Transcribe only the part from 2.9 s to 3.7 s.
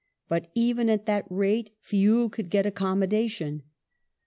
modation.